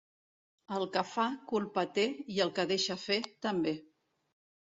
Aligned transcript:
El 0.77 0.85
que 0.95 1.01
fa 1.09 1.25
culpa 1.51 1.83
té, 1.97 2.05
i 2.37 2.41
el 2.47 2.53
que 2.61 2.65
deixa 2.73 2.97
fer, 3.03 3.19
també. 3.47 3.75